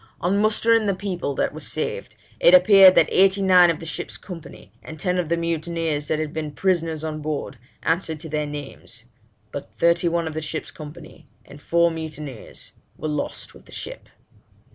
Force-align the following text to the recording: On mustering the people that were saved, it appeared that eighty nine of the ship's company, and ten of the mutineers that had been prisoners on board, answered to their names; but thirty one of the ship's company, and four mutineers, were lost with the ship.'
On 0.19 0.39
mustering 0.41 0.87
the 0.87 0.95
people 0.95 1.35
that 1.35 1.53
were 1.53 1.59
saved, 1.59 2.15
it 2.39 2.55
appeared 2.55 2.95
that 2.95 3.07
eighty 3.11 3.39
nine 3.43 3.69
of 3.69 3.79
the 3.79 3.85
ship's 3.85 4.17
company, 4.17 4.71
and 4.81 4.99
ten 4.99 5.19
of 5.19 5.29
the 5.29 5.37
mutineers 5.37 6.07
that 6.07 6.17
had 6.17 6.33
been 6.33 6.53
prisoners 6.53 7.03
on 7.03 7.21
board, 7.21 7.59
answered 7.83 8.19
to 8.21 8.27
their 8.29 8.47
names; 8.47 9.03
but 9.51 9.69
thirty 9.77 10.07
one 10.07 10.27
of 10.27 10.33
the 10.33 10.41
ship's 10.41 10.71
company, 10.71 11.27
and 11.45 11.61
four 11.61 11.91
mutineers, 11.91 12.71
were 12.97 13.07
lost 13.09 13.53
with 13.53 13.65
the 13.65 13.71
ship.' 13.71 14.09